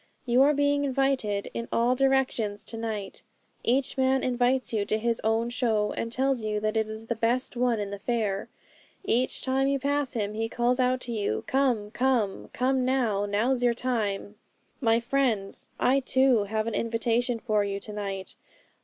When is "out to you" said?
10.79-11.43